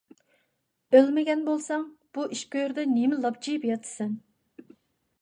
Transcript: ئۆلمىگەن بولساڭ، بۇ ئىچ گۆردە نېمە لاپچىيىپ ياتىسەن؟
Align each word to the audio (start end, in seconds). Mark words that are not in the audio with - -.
ئۆلمىگەن 0.99 1.43
بولساڭ، 1.51 1.85
بۇ 2.19 2.27
ئىچ 2.33 2.43
گۆردە 2.57 2.89
نېمە 2.97 3.23
لاپچىيىپ 3.27 3.71
ياتىسەن؟ 3.75 4.21